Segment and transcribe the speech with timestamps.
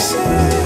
[0.00, 0.59] outside.